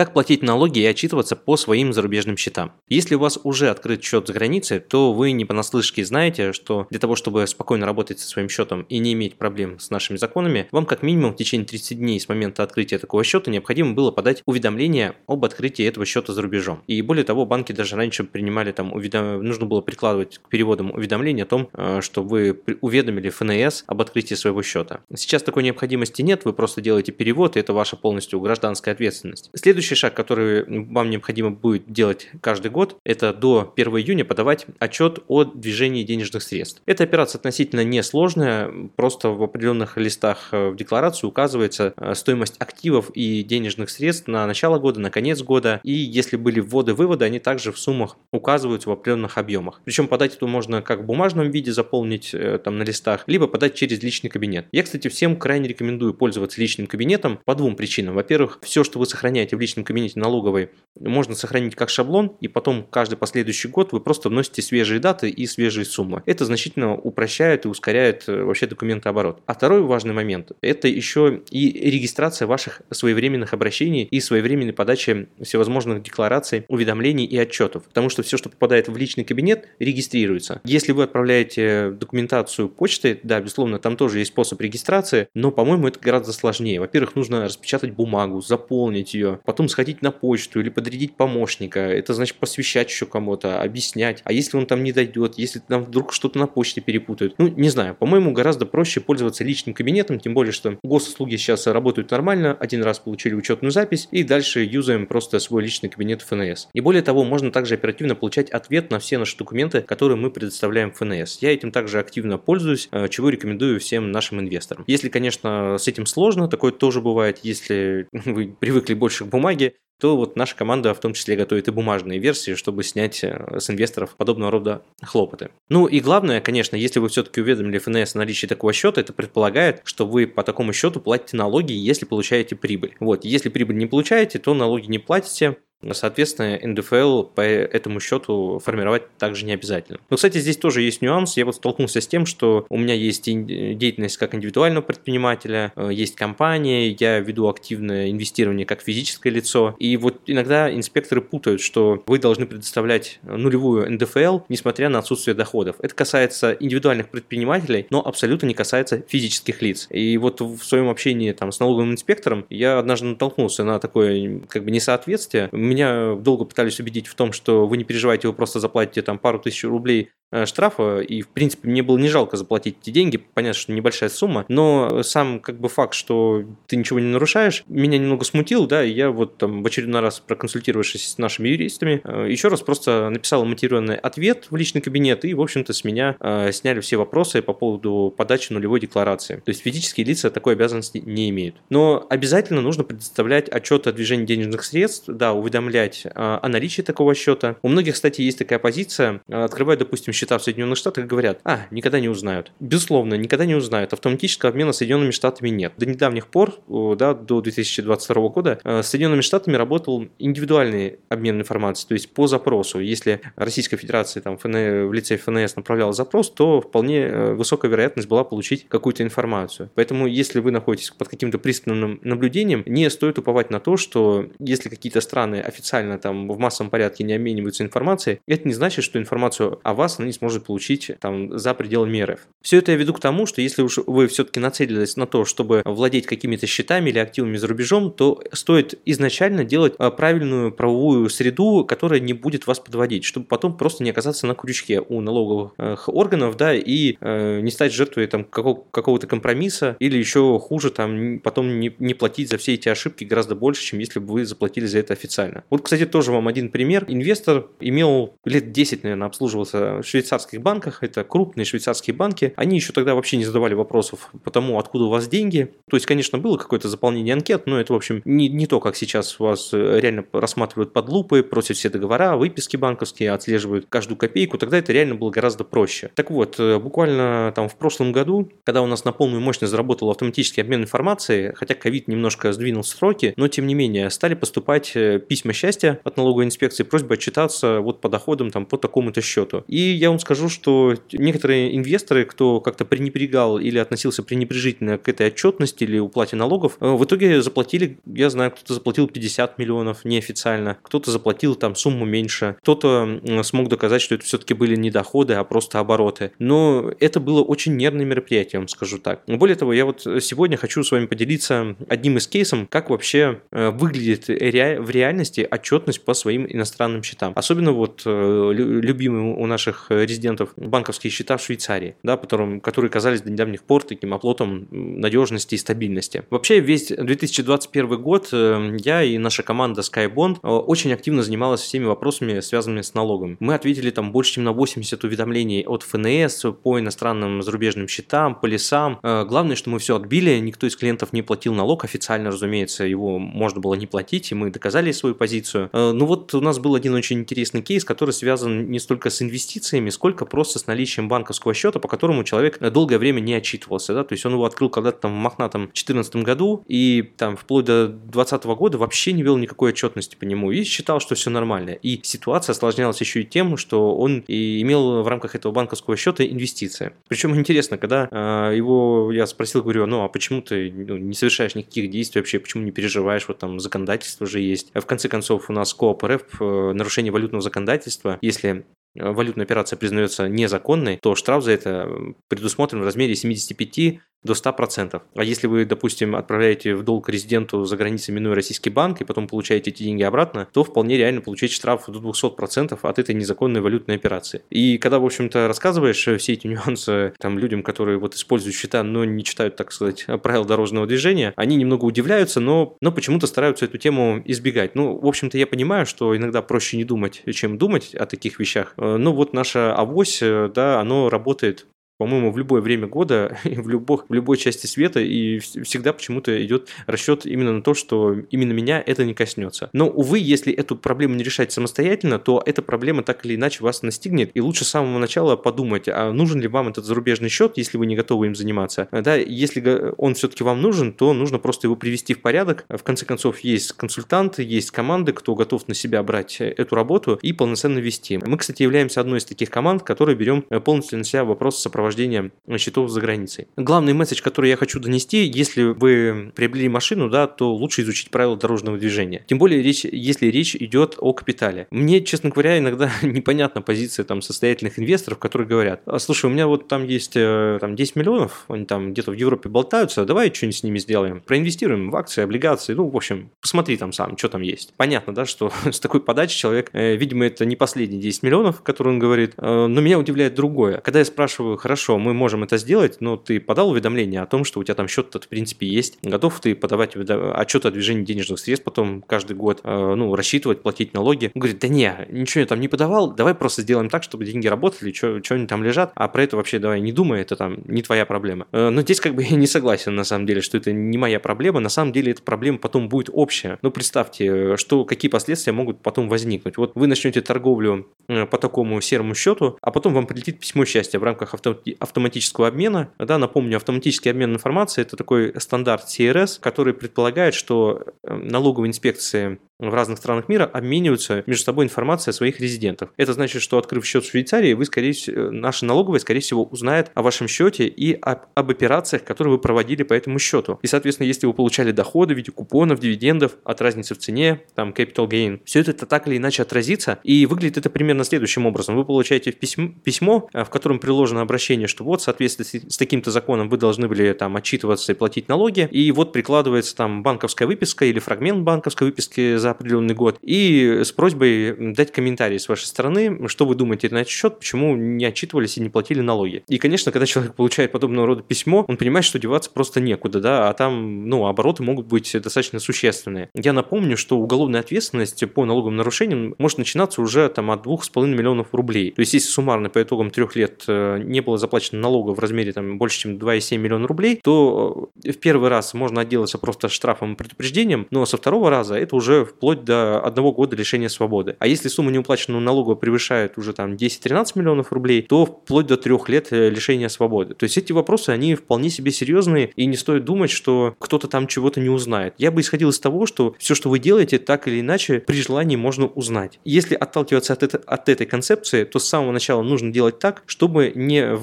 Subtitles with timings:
[0.00, 2.72] Как платить налоги и отчитываться по своим зарубежным счетам?
[2.88, 6.98] Если у вас уже открыт счет за границей, то вы не понаслышке знаете, что для
[6.98, 10.86] того, чтобы спокойно работать со своим счетом и не иметь проблем с нашими законами, вам
[10.86, 15.16] как минимум в течение 30 дней с момента открытия такого счета необходимо было подать уведомление
[15.26, 16.82] об открытии этого счета за рубежом.
[16.86, 19.44] И более того, банки даже раньше принимали там, уведом...
[19.44, 24.34] нужно было прикладывать к переводам уведомление о том, э, что вы уведомили ФНС об открытии
[24.34, 25.00] своего счета.
[25.14, 29.50] Сейчас такой необходимости нет, вы просто делаете перевод, и это ваша полностью гражданская ответственность.
[29.54, 34.66] Следующий Следующий шаг, который вам необходимо будет делать каждый год, это до 1 июня подавать
[34.78, 36.80] отчет о движении денежных средств.
[36.86, 43.10] Эта операция относительно несложная, просто в определенных листах э, в декларации указывается э, стоимость активов
[43.14, 47.72] и денежных средств на начало года, на конец года, и если были вводы-выводы, они также
[47.72, 49.80] в суммах указываются в определенных объемах.
[49.84, 53.74] Причем подать это можно как в бумажном виде заполнить э, там на листах, либо подать
[53.74, 54.66] через личный кабинет.
[54.70, 58.14] Я, кстати, всем крайне рекомендую пользоваться личным кабинетом по двум причинам.
[58.14, 62.48] Во-первых, все, что вы сохраняете в личном личном кабинете налоговой можно сохранить как шаблон, и
[62.48, 66.22] потом каждый последующий год вы просто вносите свежие даты и свежие суммы.
[66.26, 69.42] Это значительно упрощает и ускоряет э, вообще документооборот.
[69.46, 76.02] А второй важный момент– это еще и регистрация ваших своевременных обращений и своевременной подачи всевозможных
[76.02, 77.84] деклараций, уведомлений и отчетов.
[77.84, 80.60] Потому что все, что попадает в личный кабинет, регистрируется.
[80.64, 86.00] Если вы отправляете документацию почтой, да, безусловно, там тоже есть способ регистрации, но, по-моему, это
[86.00, 86.80] гораздо сложнее.
[86.80, 91.80] Во-первых, нужно распечатать бумагу, заполнить ее, потом сходить на почту или подрядить помощника.
[91.80, 94.22] Это значит посвящать еще кому-то, объяснять.
[94.24, 97.34] А если он там не дойдет, если там вдруг что-то на почте перепутают?
[97.38, 97.94] Ну, не знаю.
[97.94, 102.56] По-моему, гораздо проще пользоваться личным кабинетом, тем более, что госуслуги сейчас работают нормально.
[102.58, 106.68] Один раз получили учетную запись и дальше юзаем просто свой личный кабинет ФНС.
[106.72, 110.92] И более того, можно также оперативно получать ответ на все наши документы, которые мы предоставляем
[110.92, 111.38] ФНС.
[111.40, 114.84] Я этим также активно пользуюсь, э, чего рекомендую всем нашим инвесторам.
[114.86, 119.76] Если, конечно, с этим сложно, такое тоже бывает, если вы привыкли больше к бумаге, бумаги,
[120.00, 123.70] то вот наша команда в том числе готовит и бумажные версии, чтобы снять э, с
[123.70, 125.50] инвесторов подобного рода хлопоты.
[125.68, 129.82] Ну и главное, конечно, если вы все-таки уведомили ФНС о наличии такого счета, это предполагает,
[129.84, 132.96] что вы по такому счету платите налоги, если получаете прибыль.
[132.98, 135.56] Вот, если прибыль не получаете, то налоги не платите,
[135.92, 139.98] Соответственно, НДФЛ по этому счету формировать также не обязательно.
[140.10, 141.36] Но, кстати, здесь тоже есть нюанс.
[141.36, 146.16] Я вот столкнулся с тем, что у меня есть деятельность как индивидуального предпринимателя, э, есть
[146.16, 149.74] компания, я веду активное инвестирование как физическое лицо.
[149.78, 155.76] И вот иногда инспекторы путают, что вы должны предоставлять нулевую НДФЛ, несмотря на отсутствие доходов.
[155.80, 159.86] Это касается индивидуальных предпринимателей, но абсолютно не касается физических лиц.
[159.90, 164.64] И вот в своем общении там, с налоговым инспектором я однажды натолкнулся на такое как
[164.64, 169.02] бы несоответствие меня долго пытались убедить в том, что вы не переживайте, вы просто заплатите
[169.02, 170.10] там пару тысяч рублей
[170.44, 174.44] штрафа, и, в принципе, мне было не жалко заплатить эти деньги, понятно, что небольшая сумма,
[174.48, 178.90] но сам, как бы, факт, что ты ничего не нарушаешь, меня немного смутил, да, и
[178.90, 183.44] я вот там в очередной раз, проконсультировавшись с нашими юристами, э, еще раз просто написал
[183.44, 187.52] мотивированный ответ в личный кабинет, и, в общем-то, с меня э, сняли все вопросы по
[187.52, 189.36] поводу подачи нулевой декларации.
[189.36, 191.56] То есть физические лица такой обязанности не имеют.
[191.70, 197.56] Но обязательно нужно предоставлять отчет о движении денежных средств, да, уведомлять о наличии такого счета.
[197.62, 201.98] У многих, кстати, есть такая позиция, открывать, допустим, счета в Соединенных Штатах говорят, а, никогда
[201.98, 202.52] не узнают.
[202.60, 203.92] Безусловно, никогда не узнают.
[203.94, 205.72] Автоматического обмена Соединенными Штатами нет.
[205.78, 211.88] До недавних пор, да, до 2022 года, э, с Соединенными Штатами работал индивидуальный обмен информацией,
[211.88, 212.80] то есть по запросу.
[212.80, 218.24] Если Российская Федерация там, в лице ФНС направляла запрос, то вполне э, высокая вероятность была
[218.24, 219.70] получить какую-то информацию.
[219.74, 224.68] Поэтому, если вы находитесь под каким-то пристальным наблюдением, не стоит уповать на то, что если
[224.68, 229.60] какие-то страны официально там в массовом порядке не обмениваются информацией, это не значит, что информацию
[229.62, 232.20] о вас они не сможет получить там за пределами РФ.
[232.42, 235.62] Все это я веду к тому, что если уж вы все-таки нацелились на то, чтобы
[235.64, 241.64] владеть какими-то счетами или активами за рубежом, то стоит изначально делать а, правильную правовую среду,
[241.64, 246.36] которая не будет вас подводить, чтобы потом просто не оказаться на крючке у налоговых органов,
[246.36, 251.74] да, и э, не стать жертвой там какого-то компромисса или еще хуже там потом не,
[251.78, 254.92] не платить за все эти ошибки гораздо больше, чем если бы вы заплатили за это
[254.92, 255.44] официально.
[255.50, 256.84] Вот, кстати, тоже вам один пример.
[256.88, 262.94] Инвестор имел лет 10, наверное, обслуживался швейцарских банках, это крупные швейцарские банки, они еще тогда
[262.94, 265.52] вообще не задавали вопросов по тому, откуда у вас деньги.
[265.68, 268.76] То есть, конечно, было какое-то заполнение анкет, но это, в общем, не, не то, как
[268.76, 274.38] сейчас вас э, реально рассматривают под лупой, просят все договора, выписки банковские, отслеживают каждую копейку.
[274.38, 275.90] Тогда это реально было гораздо проще.
[275.94, 279.90] Так вот, э, буквально там в прошлом году, когда у нас на полную мощность заработал
[279.90, 284.98] автоматический обмен информацией, хотя ковид немножко сдвинул сроки, но тем не менее стали поступать э,
[284.98, 289.44] письма счастья от налоговой инспекции, просьба отчитаться вот по доходам там по такому-то счету.
[289.46, 295.08] И я вам скажу, что некоторые инвесторы, кто как-то пренебрегал или относился пренебрежительно к этой
[295.08, 300.56] отчетности или уплате налогов, э, в итоге заплатили, я знаю, кто-то заплатил 50 миллионов неофициально,
[300.62, 305.24] кто-то заплатил там сумму меньше, кто-то смог доказать, что это все-таки были не доходы, а
[305.24, 306.12] просто обороты.
[306.18, 309.02] Но это было очень нервное мероприятие, я вам скажу так.
[309.06, 313.50] Более того, я вот сегодня хочу с вами поделиться одним из кейсов, как вообще э,
[313.50, 317.12] выглядит в реальности отчетность по своим иностранным счетам.
[317.16, 323.02] Особенно вот э, любимые у наших резидентов банковские счета в Швейцарии, да, которым, которые казались
[323.02, 326.04] до недавних пор таким оплотом надежности и стабильности.
[326.10, 332.20] Вообще весь 2021 год э, я и наша команда SkyBond очень активно занималась всеми вопросами,
[332.20, 333.16] связанными с налогом.
[333.20, 338.26] Мы ответили там больше, чем на 80 уведомлений от ФНС по иностранным зарубежным счетам, по
[338.26, 338.78] лесам.
[338.82, 343.40] Главное, что мы все отбили, никто из клиентов не платил налог, официально, разумеется, его можно
[343.40, 345.50] было не платить, и мы доказали свою позицию.
[345.52, 349.02] Э, ну вот у нас был один очень интересный кейс, который связан не столько с
[349.02, 353.74] инвестициями, сколько просто с наличием банковского счета, по которому человек долгое время не отчитывался.
[353.74, 353.84] Да?
[353.84, 357.68] То есть он его открыл когда-то там в мохнатом 2014 году, и там вплоть до
[357.68, 361.50] 2020 года вообще не вел никакой отчетности по нему, и считал, что все нормально.
[361.50, 366.04] И ситуация осложнялась еще и тем, что он и имел в рамках этого банковского счета
[366.04, 366.72] инвестиции.
[366.88, 371.34] Причем интересно, когда э, его я спросил, говорю, ну а почему ты ну, не совершаешь
[371.34, 374.50] никаких действий вообще, почему не переживаешь, вот там законодательство же есть.
[374.54, 378.44] В конце концов, у нас КООП РФ э, нарушение валютного законодательства, если
[378.74, 381.68] валютная операция признается незаконной, то штраф за это
[382.08, 384.82] предусмотрен в размере 75 до 100%.
[384.94, 389.06] А если вы, допустим, отправляете в долг резиденту за границей, минуя российский банк, и потом
[389.06, 393.76] получаете эти деньги обратно, то вполне реально получить штраф до 200% от этой незаконной валютной
[393.76, 394.22] операции.
[394.30, 398.84] И когда, в общем-то, рассказываешь все эти нюансы там, людям, которые вот используют счета, но
[398.84, 403.58] не читают, так сказать, правил дорожного движения, они немного удивляются, но, но почему-то стараются эту
[403.58, 404.54] тему избегать.
[404.54, 408.54] Ну, в общем-то, я понимаю, что иногда проще не думать, чем думать о таких вещах.
[408.56, 411.46] Но вот наша авось, да, оно работает
[411.80, 416.48] по-моему, в любое время года, в, любых, в любой части света, и всегда почему-то идет
[416.66, 419.48] расчет именно на то, что именно меня это не коснется.
[419.54, 423.62] Но, увы, если эту проблему не решать самостоятельно, то эта проблема так или иначе вас
[423.62, 427.56] настигнет, и лучше с самого начала подумать, а нужен ли вам этот зарубежный счет, если
[427.56, 428.68] вы не готовы им заниматься.
[428.70, 432.44] Да, если он все-таки вам нужен, то нужно просто его привести в порядок.
[432.50, 437.14] В конце концов, есть консультанты, есть команды, кто готов на себя брать эту работу и
[437.14, 437.98] полноценно вести.
[438.04, 442.10] Мы, кстати, являемся одной из таких команд, которые берем полностью на себя вопрос сопровождения сопровождения
[442.38, 443.28] счетов за границей.
[443.36, 448.16] Главный месседж, который я хочу донести, если вы приобрели машину, да, то лучше изучить правила
[448.16, 449.04] дорожного движения.
[449.06, 451.46] Тем более, речь, если речь идет о капитале.
[451.50, 456.26] Мне, честно говоря, иногда непонятна позиция там состоятельных инвесторов, которые говорят, «А, слушай, у меня
[456.26, 460.36] вот там есть э, там 10 миллионов, они там где-то в Европе болтаются, давай что-нибудь
[460.36, 461.00] с ними сделаем.
[461.00, 464.54] Проинвестируем в акции, облигации, ну, в общем, посмотри там сам, что там есть.
[464.56, 468.74] Понятно, да, что с такой подачи человек, э, видимо, это не последние 10 миллионов, которые
[468.74, 470.58] он говорит, э, но меня удивляет другое.
[470.58, 474.24] Когда я спрашиваю, хорошо, хорошо, мы можем это сделать, но ты подал уведомление о том,
[474.24, 478.18] что у тебя там счет в принципе есть, готов ты подавать отчет о движении денежных
[478.18, 481.10] средств потом каждый год, э, ну, рассчитывать, платить налоги.
[481.14, 484.26] Он говорит, да не, ничего я там не подавал, давай просто сделаем так, чтобы деньги
[484.26, 487.62] работали, что они там лежат, а про это вообще давай не думай, это там не
[487.62, 488.26] твоя проблема.
[488.32, 490.98] Э, но здесь как бы я не согласен на самом деле, что это не моя
[490.98, 493.38] проблема, на самом деле эта проблема потом будет общая.
[493.42, 496.38] Ну, представьте, что, какие последствия могут потом возникнуть.
[496.38, 500.78] Вот вы начнете торговлю э, по такому серому счету, а потом вам прилетит письмо счастья
[500.78, 502.72] в рамках авто автоматического обмена.
[502.78, 509.18] Да, напомню, автоматический обмен информацией– это такой стандарт CRS, который предполагает, что э, налоговые инспекции
[509.40, 512.72] в разных странах мира обмениваются между собой информацией о своих резидентах.
[512.76, 516.70] Это значит, что открыв счет в Швейцарии, вы, скорее всего, наша налоговая, скорее всего, узнает
[516.74, 520.38] о вашем счете и об, об операциях, которые вы проводили по этому счету.
[520.42, 524.50] И, соответственно, если вы получали доходы в виде купонов, дивидендов, от разницы в цене, там,
[524.50, 526.78] capital gain, все это так или иначе отразится.
[526.84, 528.56] И выглядит это примерно следующим образом.
[528.56, 532.90] Вы получаете письмо, письмо в котором приложено обращение предупреждение, что вот в соответствии с таким-то
[532.90, 537.64] законом вы должны были там отчитываться и платить налоги, и вот прикладывается там банковская выписка
[537.64, 543.08] или фрагмент банковской выписки за определенный год, и с просьбой дать комментарий с вашей стороны,
[543.08, 546.22] что вы думаете на этот счет, почему не отчитывались и не платили налоги.
[546.28, 550.28] И, конечно, когда человек получает подобного рода письмо, он понимает, что деваться просто некуда, да,
[550.28, 553.10] а там, ну, обороты могут быть достаточно существенные.
[553.14, 558.28] Я напомню, что уголовная ответственность по налоговым нарушениям может начинаться уже там от 2,5 миллионов
[558.32, 558.72] рублей.
[558.72, 562.32] То есть, если суммарно по итогам трех лет э, не было заплачено налога в размере
[562.32, 566.94] там больше, чем 2,7 миллиона рублей, то э, в первый раз можно отделаться просто штрафом
[566.94, 571.16] и предупреждением, но со второго раза это уже вплоть до одного года лишения свободы.
[571.18, 575.88] А если сумма неуплаченного налога превышает уже там 10-13 миллионов рублей, то вплоть до трех
[575.88, 577.14] лет э, лишения свободы.
[577.14, 581.06] То есть эти вопросы, они вполне себе серьезные, и не стоит думать, что кто-то там
[581.06, 581.94] чего-то не узнает.
[581.98, 585.36] Я бы исходил из того, что все, что вы делаете, так или иначе, при желании
[585.36, 586.18] можно узнать.
[586.24, 590.52] Если отталкиваться от, это, от этой концепции, то с самого начала нужно делать так, чтобы
[590.54, 590.96] не,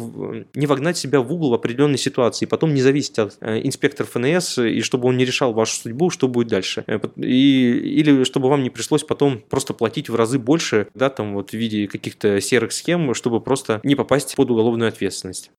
[0.54, 4.08] не вогнать себя в угол в определенной ситуации, и потом не зависеть от э, инспектора
[4.08, 6.84] ФНС, и чтобы он не решал вашу судьбу, что будет дальше.
[6.88, 11.34] Э, и, или чтобы вам не пришлось потом просто платить в разы больше, да, там
[11.34, 15.52] вот в виде каких-то серых схем, чтобы просто не попасть под уголовную ответственность.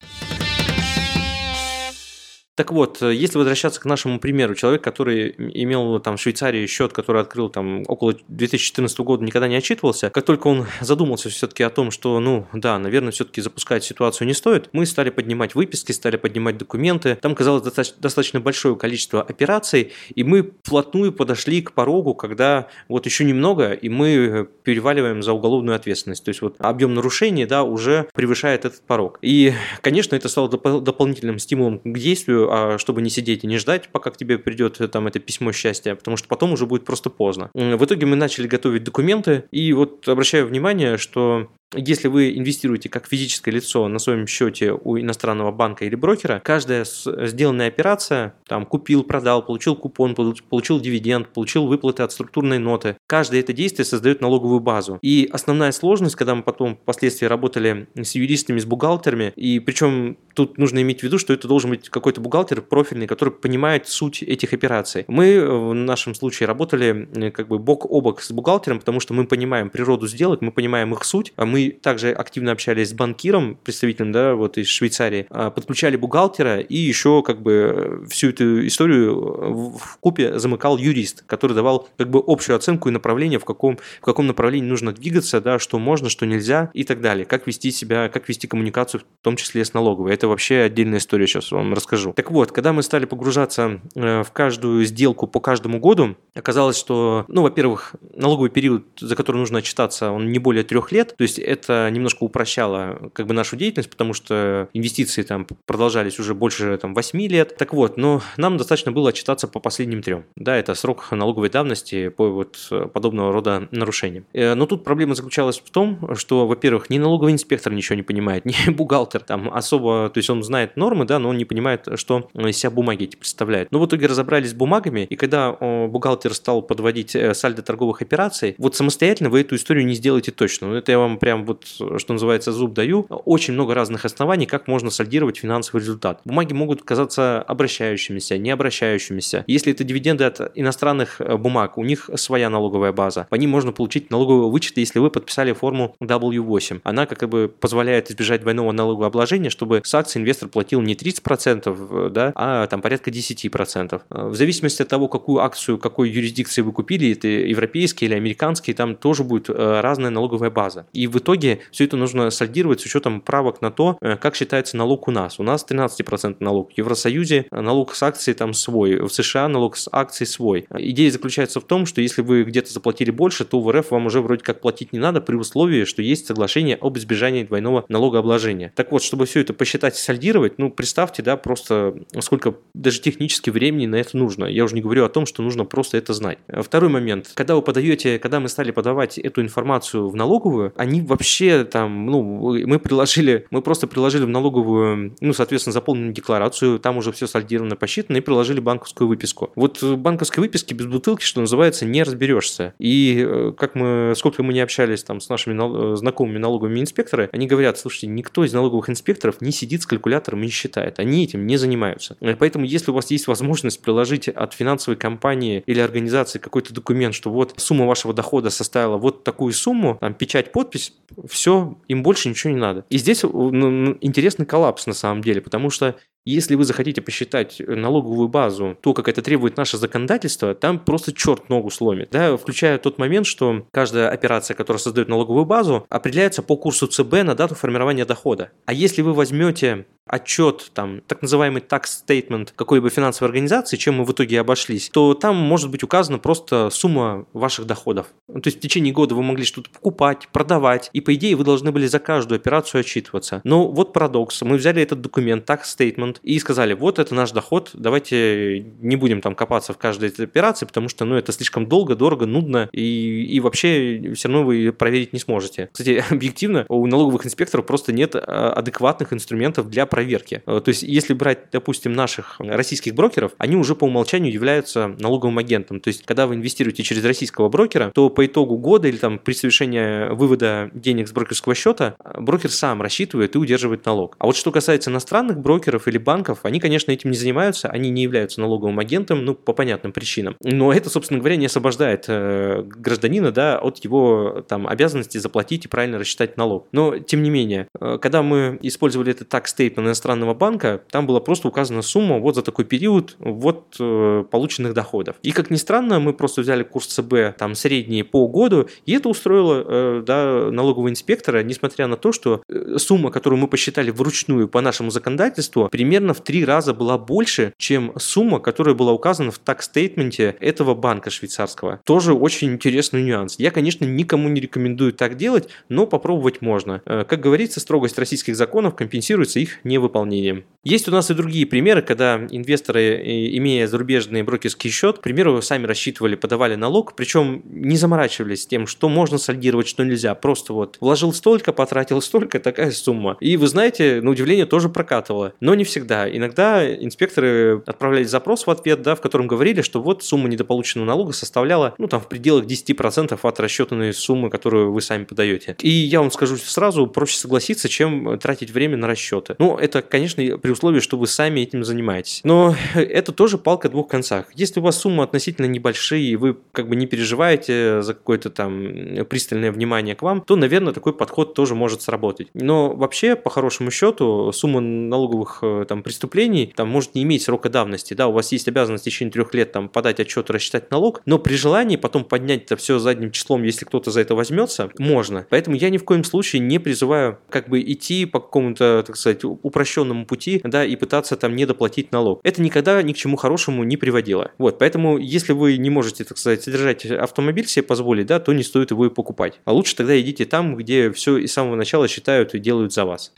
[2.59, 6.93] Так вот, э, если возвращаться к нашему примеру, человек, который имел там в Швейцарии счет,
[6.93, 11.71] который открыл там около 2014 года, никогда не отчитывался, как только он задумался все-таки о
[11.71, 16.17] том, что, ну, да, наверное, все-таки запускать ситуацию не стоит, мы стали поднимать выписки, стали
[16.17, 17.15] поднимать документы.
[17.23, 23.23] Там казалось достаточно большое количество операций, и мы вплотную подошли к порогу, когда вот еще
[23.25, 26.25] немного, и мы переваливаем за уголовную ответственность.
[26.25, 29.21] То есть вот объем нарушений, да, уже превышает этот порог.
[29.23, 33.59] И, конечно, это стало доп- дополнительным стимулом к действию, а чтобы не сидеть и не
[33.59, 36.85] ждать, пока к тебе придет э, там это письмо счастья, потому что потом уже будет
[36.85, 37.51] просто поздно.
[37.55, 43.07] В итоге мы начали готовить документы, и вот обращаю внимание, что если вы инвестируете как
[43.07, 49.05] физическое лицо на своем счете у иностранного банка или брокера, каждая сделанная операция, там купил,
[49.05, 54.61] продал, получил купон, получил дивиденд, получил выплаты от структурной ноты, каждое это действие создает налоговую
[54.61, 54.99] базу.
[55.03, 60.57] И основная сложность, когда мы потом впоследствии работали с юристами, с бухгалтерами, и причем тут
[60.57, 64.53] нужно иметь в виду, что это должен быть какой-то бухгалтер профильный, который понимает суть этих
[64.53, 65.05] операций.
[65.09, 69.27] Мы в нашем случае работали как бы бок о бок с бухгалтером, потому что мы
[69.27, 74.13] понимаем природу сделок, мы понимаем их суть, а мы также активно общались с банкиром, представителем,
[74.13, 79.99] да, вот из Швейцарии, а, подключали бухгалтера и еще как бы всю эту историю в
[80.01, 84.27] купе замыкал юрист, который давал как бы общую оценку и направление, в каком, в каком
[84.27, 88.29] направлении нужно двигаться, да, что можно, что нельзя и так далее, как вести себя, как
[88.29, 90.15] вести коммуникацию, в том числе с налоговой.
[90.15, 92.13] Это вообще отдельная история, сейчас вам расскажу.
[92.13, 97.25] Так вот, когда мы стали погружаться э, в каждую сделку по каждому году, оказалось, что,
[97.29, 101.39] ну, во-первых, налоговый период, за который нужно отчитаться, он не более трех лет, то есть
[101.39, 106.95] это немножко упрощало как бы нашу деятельность, потому что инвестиции там продолжались уже больше там
[106.95, 107.57] 8 лет.
[107.57, 110.25] Так вот, но нам достаточно было отчитаться по последним трем.
[110.37, 112.57] Да, это срок налоговой давности по вот
[112.93, 114.25] подобного рода нарушениям.
[114.33, 118.45] Э, но тут проблема заключалась в том, что, во-первых, ни налоговый инспектор ничего не понимает,
[118.47, 122.08] ни бухгалтер там особо, то есть он знает нормы, да, но он не понимает, что
[122.17, 123.71] из себя бумаги эти представляют.
[123.71, 128.55] Но в итоге разобрались с бумагами, и когда бухгалтер стал подводить э, сальдо торговых операций,
[128.59, 130.75] вот самостоятельно вы эту историю не сделаете точно.
[130.75, 134.91] Это я вам прям вот, что называется, зуб даю, очень много разных оснований, как можно
[134.91, 136.21] сольдировать финансовый результат.
[136.25, 139.45] Бумаги могут казаться обращающимися, не обращающимися.
[139.47, 143.27] Если это дивиденды от иностранных э, бумаг, у них своя налоговая база.
[143.31, 146.81] По ним можно получить налоговые вычеты, если вы подписали форму W8.
[146.85, 151.98] Она как бы позволяет избежать двойного налогообложения, чтобы с акций инвестор платил не 30%, э,
[152.11, 154.03] да, а там порядка 10%.
[154.11, 158.75] Э, в зависимости от того, какую акцию, какой юрисдикции вы купили, это европейские или американские,
[158.75, 160.87] там тоже будет разная налоговая база.
[160.93, 164.77] И в итоге все это нужно сольдировать с учетом правок на то, э, как считается
[164.77, 165.39] налог у нас.
[165.39, 169.89] У нас 13% налог, в Евросоюзе налог с акций там свой, в США налог с
[169.93, 170.67] акций свой.
[170.77, 174.21] Идея заключается в том, что если вы где-то заплатили больше, то в РФ вам уже
[174.21, 178.73] вроде как платить не надо при условии, что есть соглашение об избежании двойного налогообложения.
[178.75, 181.88] Так вот, чтобы все это посчитать и сольдировать, ну, представьте, да, просто
[182.21, 184.45] сколько даже технически времени на это нужно.
[184.45, 186.39] Я уже не говорю о том, что нужно просто это знать.
[186.49, 187.31] Второй момент.
[187.35, 192.23] Когда вы подаете, когда мы стали подавать эту информацию в налоговую, они вообще там, ну,
[192.67, 197.77] мы приложили, мы просто приложили в налоговую, ну, соответственно, заполненную декларацию, там уже все сольдировано,
[197.77, 199.53] посчитано, и приложили банковскую выписку.
[199.55, 202.75] Вот банковской выписки без бутылки, что называется, не разберешься.
[202.79, 207.47] И э, как мы, сколько мы не общались там с нашими знакомыми налоговыми инспекторами, они
[207.47, 210.99] говорят, слушайте, никто из налоговых инспекторов не сидит с калькулятором и не считает.
[210.99, 211.78] Они этим не занимаются.
[212.21, 217.15] Э, поэтому, если у вас есть возможность приложить от финансовой компании или организации какой-то документ,
[217.15, 220.95] что вот сумма вашего дохода составила вот такую сумму, там печать, подпись,
[221.29, 222.85] Все, им больше ничего не надо.
[222.91, 225.97] И здесь ну, интересный коллапс на самом деле, потому что
[226.31, 231.49] если вы захотите посчитать налоговую базу, то, как это требует наше законодательство, там просто черт
[231.49, 232.11] ногу сломит.
[232.11, 237.25] Да, включая тот момент, что каждая операция, которая создает налоговую базу, определяется по курсу ЦБ
[237.25, 238.51] на дату формирования дохода.
[238.67, 244.05] А если вы возьмете отчет, там, так называемый tax statement какой-либо финансовой организации, чем мы
[244.05, 248.07] в итоге обошлись, то там может быть указана просто сумма ваших доходов.
[248.27, 251.73] То есть в течение года вы могли что-то покупать, продавать, и по идее вы должны
[251.73, 253.41] были за каждую операцию отчитываться.
[253.45, 254.43] Но вот парадокс.
[254.43, 259.21] Мы взяли этот документ, tax statement, и сказали, вот это наш доход, давайте не будем
[259.21, 263.25] там копаться в каждой этой операции, потому что ну, это слишком долго, дорого, нудно, и,
[263.25, 265.69] и вообще все равно вы проверить не сможете.
[265.73, 270.43] Кстати, объективно, у налоговых инспекторов просто нет а, адекватных инструментов для проверки.
[270.47, 275.39] Э, то есть, если брать, допустим, наших российских брокеров, они уже по умолчанию являются налоговым
[275.39, 275.81] агентом.
[275.81, 279.33] То есть, когда вы инвестируете через российского брокера, то по итогу года или там при
[279.33, 284.17] совершении вывода денег с брокерского счета, брокер сам рассчитывает и удерживает налог.
[284.19, 288.03] А вот что касается иностранных брокеров или банков, они, конечно, этим не занимаются, они не
[288.03, 290.37] являются налоговым агентом, ну, по понятным причинам.
[290.43, 295.69] Но это, собственно говоря, не освобождает э, гражданина, да, от его там обязанности заплатить и
[295.69, 296.67] правильно рассчитать налог.
[296.73, 301.21] Но, тем не менее, э, когда мы использовали этот tax statement иностранного банка, там была
[301.21, 305.17] просто указана сумма вот за такой период вот э, полученных доходов.
[305.23, 309.09] И, как ни странно, мы просто взяли курс ЦБ там средний по году, и это
[309.09, 314.49] устроило э, да, налогового инспектора, несмотря на то, что э, сумма, которую мы посчитали вручную
[314.49, 319.31] по нашему законодательству, примерно примерно в три раза была больше, чем сумма, которая была указана
[319.31, 321.81] в такс-стейтменте этого банка швейцарского.
[321.85, 323.37] Тоже очень интересный нюанс.
[323.39, 326.83] Я, конечно, никому не рекомендую так делать, но попробовать можно.
[326.85, 330.45] Э, как говорится, строгость российских законов компенсируется их невыполнением.
[330.63, 333.01] Есть у нас и другие примеры, когда инвесторы,
[333.39, 338.91] имея зарубежный брокерский счет, к примеру, сами рассчитывали, подавали налог, причем не заморачивались тем, что
[338.91, 340.15] можно сольдировать, что нельзя.
[340.15, 343.17] Просто вот вложил столько, потратил столько, такая сумма.
[343.21, 345.33] И вы знаете, на удивление тоже прокатывало.
[345.41, 346.11] Но не всегда всегда.
[346.11, 351.13] Иногда инспекторы отправляли запрос в ответ, да, в котором говорили, что вот сумма недополученного налога
[351.13, 355.57] составляла, ну, там, в пределах 10% от расчетанной суммы, которую вы сами подаете.
[355.61, 359.37] И я вам скажу сразу, проще согласиться, чем тратить время на расчеты.
[359.39, 362.23] Ну, это, конечно, при условии, что вы сами этим занимаетесь.
[362.25, 364.27] Но это тоже палка двух концах.
[364.35, 369.07] Если у вас суммы относительно небольшие, и вы как бы не переживаете за какое-то там
[369.09, 372.29] пристальное внимание к вам, то, наверное, такой подход тоже может сработать.
[372.35, 377.49] Но вообще, по хорошему счету, сумма налоговых э, там, преступлений там может не иметь срока
[377.49, 377.95] давности.
[377.95, 381.19] Да, у вас есть обязанность в течение трех лет там подать отчет, рассчитать налог, но
[381.19, 385.27] при желании потом поднять это все задним числом, если кто-то за это возьмется, можно.
[385.31, 389.21] Поэтому я ни в коем случае не призываю как бы идти по какому-то, так сказать,
[389.25, 392.21] упрощенному пути, да, и пытаться там не доплатить налог.
[392.23, 394.33] Это никогда ни к чему хорошему не приводило.
[394.39, 398.43] Вот, поэтому если вы не можете, так сказать, содержать автомобиль себе позволить, да, то не
[398.43, 399.41] стоит его и покупать.
[399.45, 403.13] А лучше тогда идите там, где все с самого начала считают и делают за вас.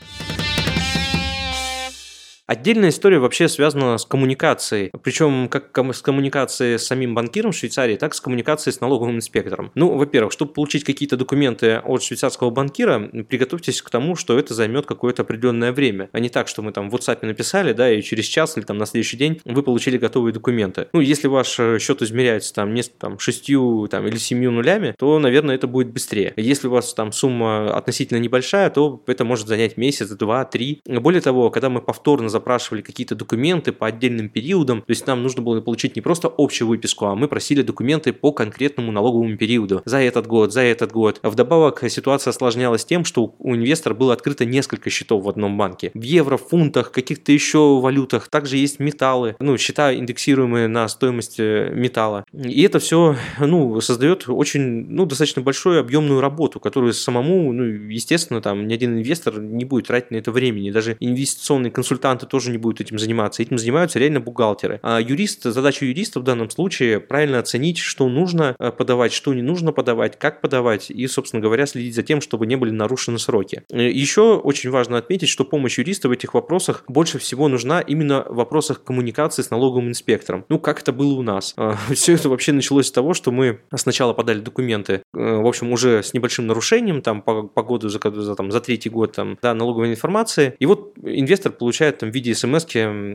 [2.51, 7.95] Отдельная история вообще связана с коммуникацией, причем как с коммуникацией с самим банкиром в Швейцарии,
[7.95, 9.71] так и с коммуникацией с налоговым инспектором.
[9.73, 14.85] Ну, во-первых, чтобы получить какие-то документы от швейцарского банкира, приготовьтесь к тому, что это займет
[14.85, 18.25] какое-то определенное время, а не так, что мы там в WhatsApp написали, да, и через
[18.25, 20.89] час или там на следующий день вы получили готовые документы.
[20.91, 25.17] Ну, если ваш э, счет измеряется там, не, там шестью там, или семью нулями, то,
[25.19, 26.33] наверное, это будет быстрее.
[26.35, 30.81] Если у вас там сумма относительно небольшая, то это может занять месяц, два, три.
[30.85, 35.43] Более того, когда мы повторно запрашивали какие-то документы по отдельным периодам, то есть нам нужно
[35.43, 39.99] было получить не просто общую выписку, а мы просили документы по конкретному налоговому периоду за
[39.99, 41.19] этот год, за этот год.
[41.21, 45.91] Вдобавок ситуация осложнялась тем, что у инвестора было открыто несколько счетов в одном банке.
[45.93, 48.27] В евро, в фунтах, каких-то еще валютах.
[48.29, 52.25] Также есть металлы, ну, счета индексируемые на стоимость э, металла.
[52.33, 58.41] И это все, ну, создает очень, ну, достаточно большую объемную работу, которую самому, ну, естественно,
[58.41, 60.71] там ни один инвестор не будет тратить на это времени.
[60.71, 63.43] Даже инвестиционные консультанты тоже не будут этим заниматься.
[63.43, 64.79] Этим занимаются реально бухгалтеры.
[64.83, 69.41] А юрист, задача юриста в данном случае правильно оценить, что нужно э, подавать, что не
[69.41, 73.63] нужно подавать, как подавать и, собственно говоря, следить за тем, чтобы не были нарушены сроки.
[73.69, 78.25] Э, Еще очень важно отметить, что помощь юриста в этих вопросах больше всего нужна именно
[78.29, 80.45] в вопросах коммуникации с налоговым инспектором.
[80.47, 81.53] Ну, как это было у нас.
[81.57, 85.73] А, Все это вообще началось с того, что мы сначала подали документы, э, в общем,
[85.73, 89.37] уже с небольшим нарушением, там, по, по году за, за, там, за третий год, там,
[89.41, 90.55] да, налоговой информации.
[90.59, 92.65] И вот инвестор получает там виде смс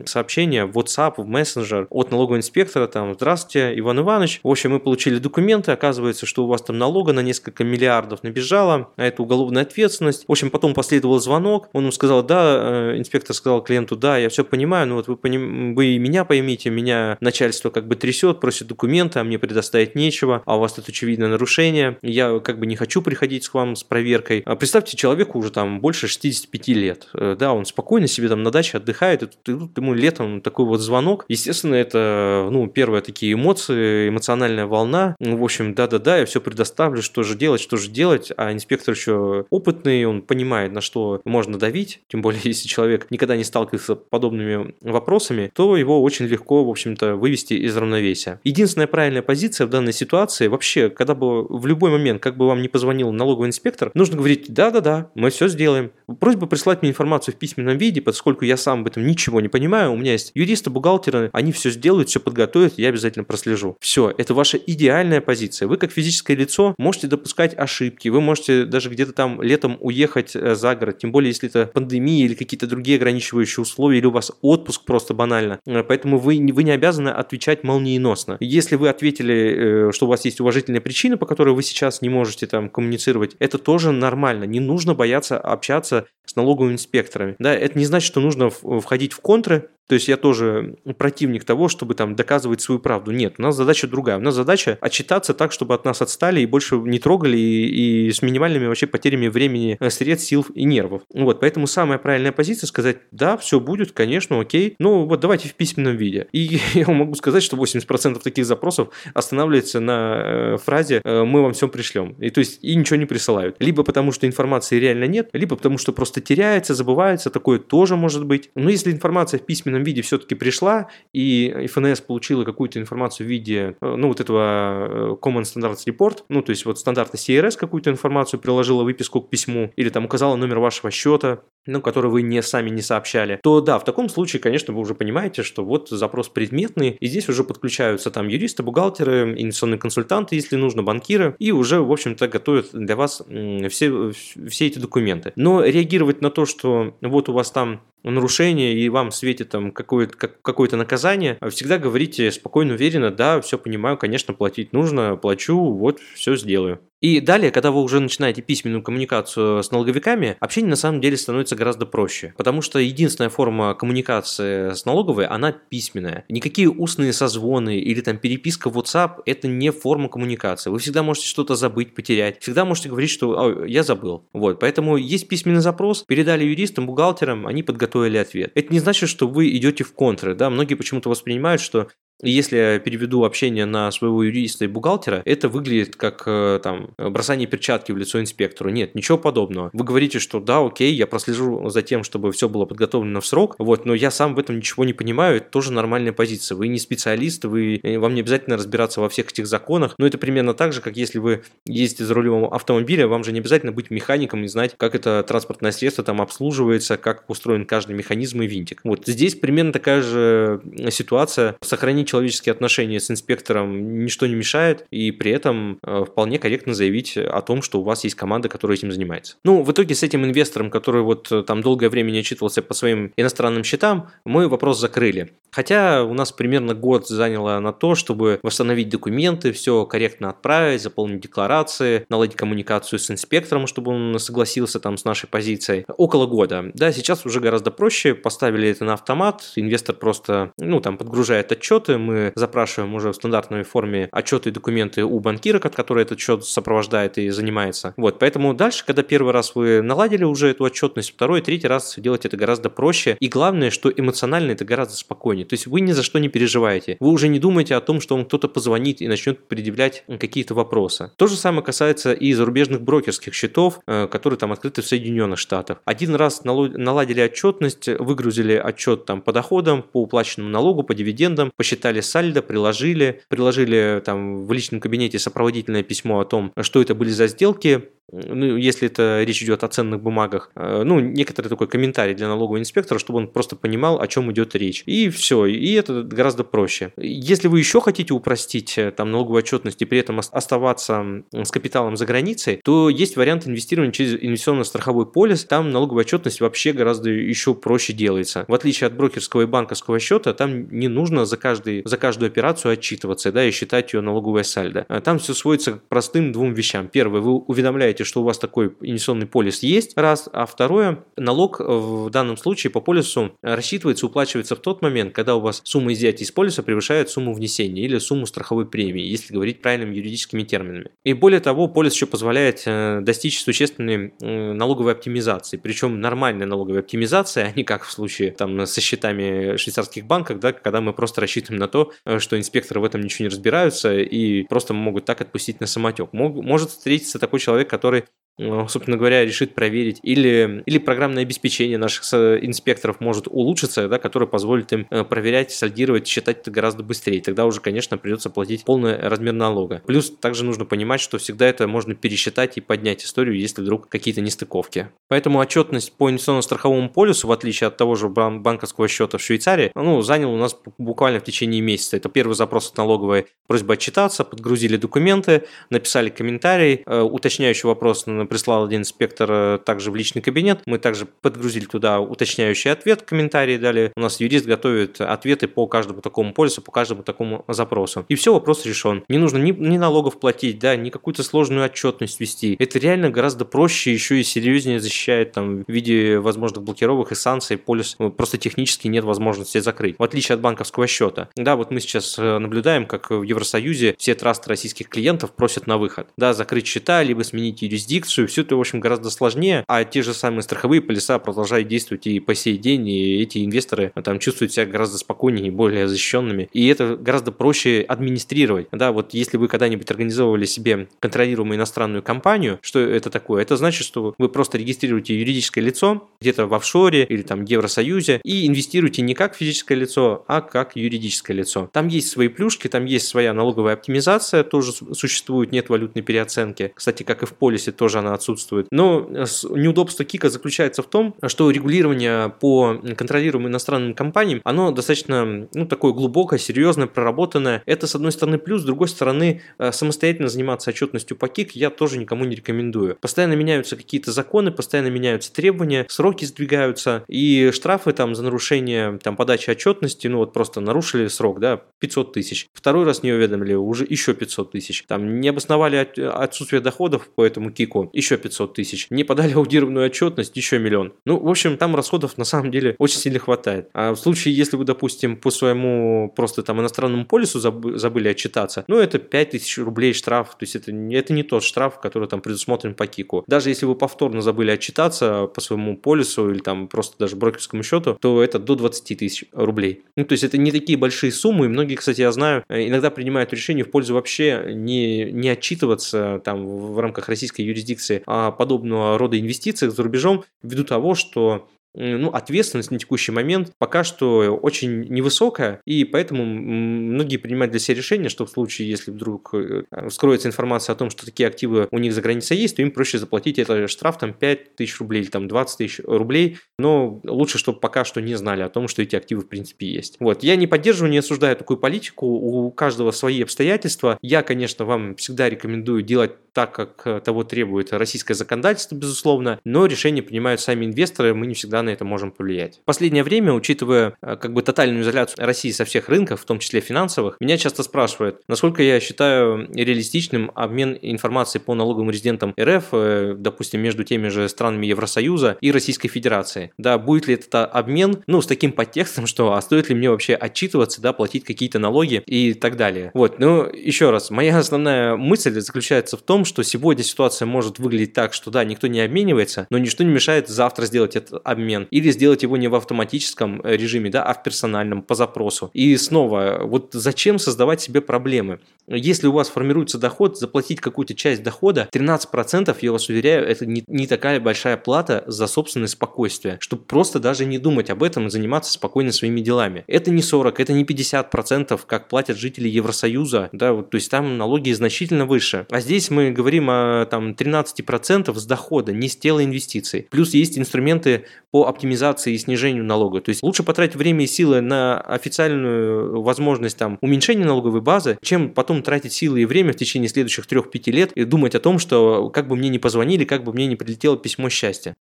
[0.06, 4.80] сообщения в WhatsApp, в Messenger от налогового инспектора, там, здравствуйте, Иван Иванович, в общем, мы
[4.80, 9.62] получили документы, оказывается, что у вас там налога на несколько миллиардов набежало, а это уголовная
[9.62, 10.24] ответственность.
[10.26, 14.28] В общем, потом последовал звонок, он ему сказал, да, э, инспектор сказал клиенту, да, я
[14.28, 15.74] все понимаю, но вот вы, поним...
[15.74, 20.56] вы меня поймите, меня начальство как бы трясет, просит документы, а мне предоставить нечего, а
[20.56, 24.42] у вас тут очевидное нарушение, я как бы не хочу приходить к вам с проверкой.
[24.44, 28.50] А представьте, человеку уже там больше 65 лет, э, да, он спокойно себе там на
[28.50, 34.08] даче отдыхает, и тут ему летом такой вот звонок, естественно, это, ну, первые такие эмоции,
[34.08, 38.32] эмоциональная волна, ну, в общем, да-да-да, я все предоставлю, что же делать, что же делать,
[38.36, 43.36] а инспектор еще опытный, он понимает, на что можно давить, тем более, если человек никогда
[43.36, 48.40] не сталкивался с подобными вопросами, то его очень легко, в общем-то, вывести из равновесия.
[48.44, 52.62] Единственная правильная позиция в данной ситуации, вообще, когда бы в любой момент, как бы вам
[52.62, 55.90] не позвонил налоговый инспектор, нужно говорить, да-да-да, мы все сделаем.
[56.20, 59.92] Просьба прислать мне информацию в письменном виде, поскольку я сам в этом ничего не понимаю,
[59.92, 63.76] у меня есть юристы, бухгалтеры, они все сделают, все подготовят, я обязательно прослежу.
[63.80, 65.68] Все, это ваша идеальная позиция.
[65.68, 70.54] Вы как физическое лицо можете допускать ошибки, вы можете даже где-то там летом уехать э,
[70.54, 74.32] за город, тем более если это пандемия или какие-то другие ограничивающие условия, или у вас
[74.42, 75.60] отпуск просто банально.
[75.66, 78.36] Э, поэтому вы, вы не обязаны отвечать молниеносно.
[78.40, 82.08] Если вы ответили, э, что у вас есть уважительная причина, по которой вы сейчас не
[82.08, 84.44] можете там коммуницировать, это тоже нормально.
[84.44, 87.36] Не нужно бояться общаться с налоговыми инспекторами.
[87.38, 88.50] Да, это не значит, что нужно
[88.80, 93.12] входить в контры, то есть я тоже противник того, чтобы там доказывать свою правду.
[93.12, 94.18] Нет, у нас задача другая.
[94.18, 98.12] У нас задача отчитаться так, чтобы от нас отстали и больше не трогали и, и
[98.12, 101.02] с минимальными вообще потерями времени, э, средств, сил и нервов.
[101.12, 105.54] Вот, поэтому самая правильная позиция сказать, да, все будет, конечно, окей, но вот давайте в
[105.54, 106.26] письменном виде.
[106.32, 111.52] И я могу сказать, что 80% таких запросов останавливается на э, фразе э, «мы вам
[111.52, 112.16] все пришлем».
[112.20, 113.56] И то есть и ничего не присылают.
[113.60, 118.24] Либо потому, что информации реально нет, либо потому, что просто теряется, забывается, такое тоже может
[118.24, 118.50] быть.
[118.54, 123.76] Но если информация в письменном виде все-таки пришла, и ФНС получила какую-то информацию в виде,
[123.80, 127.90] э, ну, вот этого э, Common Standards Report, ну, то есть вот стандарта CRS какую-то
[127.90, 132.42] информацию приложила выписку к письму, или там указала номер вашего счета, ну, который вы не
[132.42, 136.28] сами не сообщали, то да, в таком случае, конечно, вы уже понимаете, что вот запрос
[136.28, 141.80] предметный, и здесь уже подключаются там юристы, бухгалтеры, инвестиционные консультанты, если нужно, банкиры, и уже,
[141.80, 143.22] в общем-то, готовят для вас
[143.68, 144.12] все,
[144.48, 145.32] все эти документы.
[145.36, 150.16] Но реагировать на то, что вот у вас там нарушение и вам светит там какое-то
[150.16, 156.36] какое наказание, всегда говорите спокойно, уверенно, да, все понимаю, конечно, платить нужно, плачу, вот все
[156.36, 156.80] сделаю.
[157.02, 161.54] И далее, когда вы уже начинаете письменную коммуникацию с налоговиками, общение на самом деле становится
[161.54, 162.32] гораздо проще.
[162.38, 166.24] Потому что единственная форма коммуникации с налоговой, она письменная.
[166.30, 170.70] Никакие устные созвоны или там переписка в WhatsApp– это не форма коммуникации.
[170.70, 172.40] Вы всегда можете что-то забыть, потерять.
[172.40, 174.26] Всегда можете говорить, что я забыл.
[174.32, 178.52] Вот, поэтому есть письменный запрос, передали юристам, бухгалтерам, они подготовили ответ.
[178.54, 180.34] Это не значит, что вы идете в контры.
[180.34, 180.50] Да?
[180.50, 181.88] Многие почему-то воспринимают, что
[182.22, 187.46] если я переведу общение на своего юриста и бухгалтера, это выглядит как э, там бросание
[187.46, 188.70] перчатки в лицо инспектору.
[188.70, 189.70] Нет, ничего подобного.
[189.72, 193.56] Вы говорите, что да, окей, я прослежу за тем, чтобы все было подготовлено в срок,
[193.58, 196.56] вот, но я сам в этом ничего не понимаю, это тоже нормальная позиция.
[196.56, 200.18] Вы не специалист, вы, э, вам не обязательно разбираться во всех этих законах, но это
[200.18, 203.90] примерно так же, как если вы ездите за рулем автомобиля, вам же не обязательно быть
[203.90, 208.80] механиком и знать, как это транспортное средство там обслуживается, как устроен каждый механизм и винтик.
[208.84, 211.56] Вот здесь примерно такая же ситуация.
[211.60, 217.16] Сохранить человеческие отношения с инспектором ничто не мешает, и при этом э, вполне корректно заявить
[217.16, 219.36] о том, что у вас есть команда, которая этим занимается.
[219.44, 222.74] Ну, в итоге с этим инвестором, который вот э, там долгое время не отчитывался по
[222.74, 225.32] своим иностранным счетам, мы вопрос закрыли.
[225.50, 231.20] Хотя у нас примерно год заняло на то, чтобы восстановить документы, все корректно отправить, заполнить
[231.20, 235.84] декларации, наладить коммуникацию с инспектором, чтобы он согласился там с нашей позицией.
[235.96, 236.70] Около года.
[236.74, 241.95] Да, сейчас уже гораздо проще, поставили это на автомат, инвестор просто, ну, там, подгружает отчеты,
[241.98, 247.18] мы запрашиваем уже в стандартной форме отчеты и документы у банкира, который этот счет сопровождает
[247.18, 247.94] и занимается.
[247.96, 252.24] Вот, поэтому дальше, когда первый раз вы наладили уже эту отчетность, второй, третий раз делать
[252.26, 253.16] это гораздо проще.
[253.20, 255.46] И главное, что эмоционально это гораздо спокойнее.
[255.46, 256.96] То есть вы ни за что не переживаете.
[257.00, 261.10] Вы уже не думаете о том, что вам кто-то позвонит и начнет предъявлять какие-то вопросы.
[261.16, 265.80] То же самое касается и зарубежных брокерских счетов, э, которые там открыты в Соединенных Штатах.
[265.84, 271.85] Один раз наладили отчетность, выгрузили отчет там по доходам, по уплаченному налогу, по дивидендам, посчитали
[271.86, 277.10] посчитали сальдо, приложили, приложили там в личном кабинете сопроводительное письмо о том, что это были
[277.10, 282.14] за сделки, ну, если это речь идет о ценных бумагах, э, ну, некоторый такой комментарий
[282.14, 284.82] для налогового инспектора, чтобы он просто понимал, о чем идет речь.
[284.86, 286.92] И все, и это гораздо проще.
[286.96, 291.96] Если вы еще хотите упростить э, там налоговую отчетность и при этом оставаться с капиталом
[291.96, 295.44] за границей, то есть вариант инвестирования через инвестиционно-страховой полис.
[295.44, 298.44] Там налоговая отчетность вообще гораздо еще проще делается.
[298.48, 302.72] В отличие от брокерского и банковского счета, там не нужно за, каждый, за каждую операцию
[302.72, 304.86] отчитываться да, и считать ее налоговое сальдо.
[305.04, 306.88] Там все сводится к простым двум вещам.
[306.88, 310.28] Первое, вы уведомляете, что у вас такой инвестиционный полис есть, раз.
[310.32, 315.40] А второе, налог в данном случае по полису рассчитывается, уплачивается в тот момент, когда у
[315.40, 319.96] вас сумма изъятия из полиса превышает сумму внесения или сумму страховой премии, если говорить правильными
[319.96, 320.90] юридическими терминами.
[321.04, 327.42] И более того, полис еще позволяет э, достичь существенной налоговой оптимизации, причем нормальной налоговой оптимизации,
[327.42, 331.60] а не как в случае там со счетами швейцарских банков, да, когда мы просто рассчитываем
[331.60, 335.60] на то, э, что инспекторы в этом ничего не разбираются и просто могут так отпустить
[335.60, 336.12] на самотек.
[336.12, 338.02] Может встретиться такой человек, который Э,
[338.38, 344.72] собственно говоря, решит проверить, или, или программное обеспечение наших инспекторов может улучшиться, да, которое позволит
[344.72, 347.20] им э, проверять, сальдировать, считать это гораздо быстрее.
[347.20, 349.82] Тогда уже, конечно, придется платить полный размер налога.
[349.86, 354.20] Плюс также нужно понимать, что всегда это можно пересчитать и поднять историю, если вдруг какие-то
[354.20, 354.88] нестыковки.
[355.08, 360.02] Поэтому отчетность по инвестиционно-страховому полюсу, в отличие от того же банковского счета в Швейцарии, ну,
[360.02, 361.96] занял у нас буквально в течение месяца.
[361.96, 368.25] Это первый запрос от налоговой, просьба отчитаться, подгрузили документы, написали комментарий, э, уточняющий вопрос на
[368.26, 370.60] прислал один инспектор э, также в личный кабинет.
[370.66, 373.92] Мы также подгрузили туда уточняющий ответ, комментарии дали.
[373.96, 378.04] У нас юрист готовит ответы по каждому такому полису, по каждому такому запросу.
[378.08, 379.04] И все, вопрос решен.
[379.08, 382.56] Не нужно ни, ни налогов платить, да, ни какую-то сложную отчетность вести.
[382.58, 387.56] Это реально гораздо проще, еще и серьезнее защищает там в виде возможных блокировок и санкций.
[387.56, 389.98] Полис ну, просто технически нет возможности закрыть.
[389.98, 391.28] В отличие от банковского счета.
[391.36, 395.78] Да, вот мы сейчас э, наблюдаем, как в Евросоюзе все трасты российских клиентов просят на
[395.78, 396.08] выход.
[396.16, 400.02] Да, закрыть счета, либо сменить юрисдикцию, информацию, все это, в общем, гораздо сложнее, а те
[400.02, 404.18] же самые страховые полиса продолжают действовать и по сей день, и эти инвесторы а, там
[404.18, 408.68] чувствуют себя гораздо спокойнее и более защищенными, и это гораздо проще администрировать.
[408.72, 413.42] Да, вот если вы когда-нибудь организовывали себе контролируемую иностранную компанию, что это такое?
[413.42, 418.20] Это значит, что вы просто регистрируете юридическое лицо где-то в офшоре или там в Евросоюзе
[418.24, 421.68] и инвестируете не как физическое лицо, а как юридическое лицо.
[421.72, 426.72] Там есть свои плюшки, там есть своя налоговая оптимизация, тоже существует, нет валютной переоценки.
[426.74, 428.66] Кстати, как и в полисе, тоже она отсутствует.
[428.70, 435.48] Но э, неудобство Кика заключается в том, что регулирование по контролируемым иностранным компаниям, оно достаточно,
[435.52, 437.62] ну, такое глубокое, серьезное, проработанное.
[437.66, 441.70] Это, с одной стороны, плюс, с другой стороны, э, самостоятельно заниматься отчетностью по КИК я
[441.70, 442.96] тоже никому не рекомендую.
[443.00, 449.16] Постоянно меняются какие-то законы, постоянно меняются требования, сроки сдвигаются, и штрафы там за нарушение там
[449.16, 452.48] подачи отчетности, ну вот просто нарушили срок, да, 500 тысяч.
[452.52, 454.84] Второй раз не уведомили, уже еще 500 тысяч.
[454.86, 458.86] Там не обосновали отсутствие доходов по этому КИКу, еще 500 тысяч.
[458.90, 460.92] Не подали аудированную отчетность, еще миллион.
[461.04, 463.68] Ну, в общем, там расходов на самом деле очень сильно хватает.
[463.72, 468.78] А в случае, если вы, допустим, по своему просто там иностранному полису забыли отчитаться, ну,
[468.78, 470.30] это 5000 рублей штраф.
[470.30, 473.24] То есть это, это не тот штраф, который там предусмотрен по КИКу.
[473.26, 477.96] Даже если вы повторно забыли отчитаться по своему полису или там просто даже брокерскому счету,
[478.00, 479.82] то это до 20 тысяч рублей.
[479.96, 481.46] Ну, то есть это не такие большие суммы.
[481.46, 486.20] И многие, кстати, я знаю, э, иногда принимают решение в пользу вообще не, не отчитываться
[486.24, 492.10] там в рамках российской юрисдикции о подобного рода инвестициях за рубежом ввиду того, что ну,
[492.10, 498.08] ответственность на текущий момент пока что очень невысокая, и поэтому многие принимают для себя решение,
[498.08, 501.92] что в случае, если вдруг э, вскроется информация о том, что такие активы у них
[501.92, 505.28] за границей есть, то им проще заплатить это штраф там 5 тысяч рублей или там
[505.28, 509.22] 20 тысяч рублей, но лучше, чтобы пока что не знали о том, что эти активы
[509.22, 509.96] в принципе есть.
[510.00, 513.98] Вот, я не поддерживаю, не осуждаю такую политику, у каждого свои обстоятельства.
[514.02, 519.64] Я, конечно, вам всегда рекомендую делать так, как э, того требует российское законодательство, безусловно, но
[519.64, 522.60] решения принимают сами инвесторы, мы не всегда на это можем повлиять.
[522.62, 526.38] В последнее время, учитывая э, как бы тотальную изоляцию России со всех рынков, в том
[526.38, 532.68] числе финансовых, меня часто спрашивают, насколько я считаю реалистичным обмен информацией по налоговым резидентам РФ,
[532.72, 536.52] э, допустим, между теми же странами Евросоюза и Российской Федерации.
[536.58, 540.14] Да, будет ли это обмен, ну, с таким подтекстом, что а стоит ли мне вообще
[540.14, 542.90] отчитываться, да, платить какие-то налоги и так далее.
[542.94, 547.92] Вот, ну, еще раз, моя основная мысль заключается в том, что сегодня ситуация может выглядеть
[547.92, 551.55] так, что да, никто не обменивается, но ничто не мешает завтра сделать этот обмен.
[551.70, 555.50] Или сделать его не в автоматическом э, режиме, да, а в персональном, по запросу.
[555.52, 558.40] И снова, вот зачем создавать себе проблемы?
[558.68, 563.62] Если у вас формируется доход, заплатить какую-то часть дохода, 13%, я вас уверяю, это не,
[563.68, 568.10] не такая большая плата за собственное спокойствие, чтобы просто даже не думать об этом и
[568.10, 569.64] заниматься спокойно своими делами.
[569.68, 574.18] Это не 40, это не 50%, как платят жители Евросоюза, да, вот, то есть там
[574.18, 575.46] налоги значительно выше.
[575.50, 579.86] А здесь мы говорим о там, 13% с дохода, не с тела инвестиций.
[579.90, 583.00] Плюс есть инструменты по оптимизации и снижению налога.
[583.00, 588.30] То есть лучше потратить время и силы на официальную возможность там, уменьшения налоговой базы, чем
[588.30, 592.10] потом тратить силы и время в течение следующих 3-5 лет и думать о том, что
[592.10, 594.74] как бы мне не позвонили, как бы мне не прилетело письмо счастья.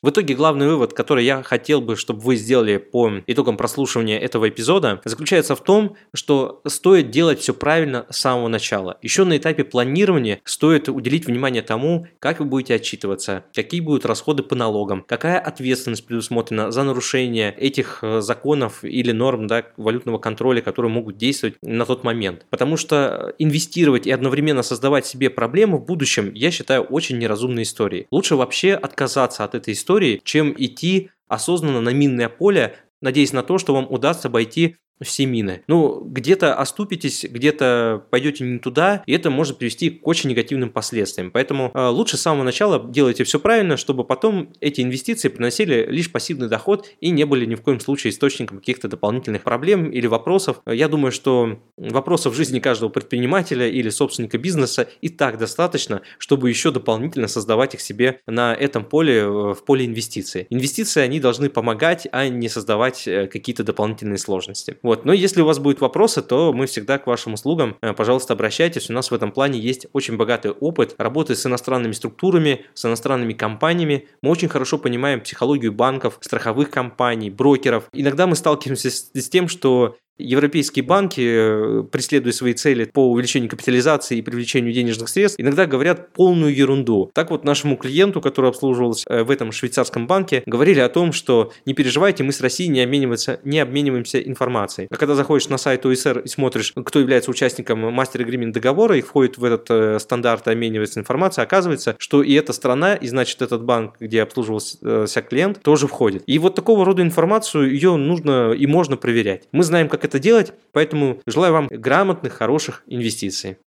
[0.00, 4.48] В итоге главный вывод, который я хотел бы, чтобы вы сделали по итогам прослушивания этого
[4.48, 8.98] эпизода, заключается в том, что стоит делать все правильно с самого начала.
[9.02, 14.44] Еще на этапе планирования стоит уделить внимание тому, как вы будете отчитываться, какие будут расходы
[14.44, 20.60] по налогам, какая ответственность предусмотрена за нарушение этих э, законов или норм да, валютного контроля,
[20.60, 22.46] которые могут действовать на тот момент.
[22.50, 28.06] Потому что инвестировать и одновременно создавать себе проблемы в будущем, я считаю, очень неразумной историей.
[28.12, 33.42] Лучше вообще отказаться от этой истории истории, чем идти осознанно на минное поле, надеясь на
[33.42, 35.62] то, что вам удастся обойти все мины.
[35.66, 41.30] Ну, где-то оступитесь, где-то пойдете не туда, и это может привести к очень негативным последствиям.
[41.30, 46.10] Поэтому э, лучше с самого начала делайте все правильно, чтобы потом эти инвестиции приносили лишь
[46.10, 50.60] пассивный доход и не были ни в коем случае источником каких-то дополнительных проблем или вопросов.
[50.66, 56.48] Я думаю, что вопросов в жизни каждого предпринимателя или собственника бизнеса и так достаточно, чтобы
[56.48, 60.46] еще дополнительно создавать их себе на этом поле, э, в поле инвестиций.
[60.50, 64.76] Инвестиции, они должны помогать, а не создавать э, какие-то дополнительные сложности.
[64.88, 65.04] Вот.
[65.04, 67.76] Но если у вас будут вопросы, то мы всегда к вашим услугам.
[67.82, 68.88] Э, пожалуйста, обращайтесь.
[68.88, 73.34] У нас в этом плане есть очень богатый опыт работы с иностранными структурами, с иностранными
[73.34, 74.08] компаниями.
[74.22, 77.90] Мы очень хорошо понимаем психологию банков, страховых компаний, брокеров.
[77.92, 83.48] Иногда мы сталкиваемся с, с тем, что Европейские банки, э, преследуя свои цели по увеличению
[83.48, 87.10] капитализации и привлечению денежных средств, иногда говорят полную ерунду.
[87.14, 91.52] Так вот, нашему клиенту, который обслуживался э, в этом швейцарском банке, говорили о том, что
[91.66, 94.88] не переживайте, мы с Россией не, обмениваемся, не обмениваемся информацией.
[94.90, 99.02] А когда заходишь на сайт ОСР и смотришь, кто является участником мастер агримент договора и
[99.02, 103.64] входит в этот э, стандарт обменивается информацией, оказывается, что и эта страна, и значит этот
[103.64, 106.22] банк, где обслуживался клиент, тоже входит.
[106.26, 109.44] И вот такого рода информацию, ее нужно и можно проверять.
[109.52, 113.58] Мы знаем, как это делать, поэтому желаю вам грамотных, хороших инвестиций.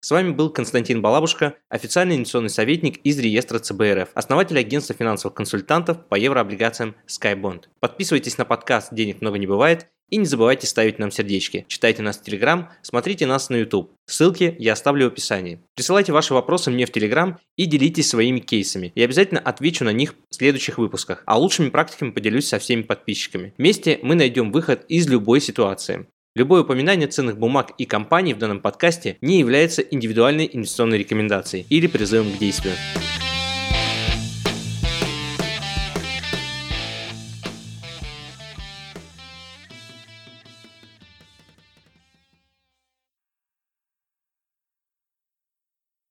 [0.00, 6.06] С вами был Константин Балабушка, официальный инвестиционный советник из реестра ЦБРФ, основатель агентства финансовых консультантов
[6.08, 7.64] по еврооблигациям SkyBond.
[7.80, 11.64] Подписывайтесь на подкаст «Денег много не бывает» и не забывайте ставить нам сердечки.
[11.68, 13.90] Читайте нас в Телеграм, смотрите нас на YouTube.
[14.06, 15.60] Ссылки я оставлю в описании.
[15.74, 18.92] Присылайте ваши вопросы мне в Телеграм и делитесь своими кейсами.
[18.94, 23.54] Я обязательно отвечу на них в следующих выпусках, а лучшими практиками поделюсь со всеми подписчиками.
[23.58, 26.06] Вместе мы найдем выход из любой ситуации.
[26.36, 31.86] Любое упоминание ценных бумаг и компаний в данном подкасте не является индивидуальной инвестиционной рекомендацией или
[31.86, 32.74] призывом к действию.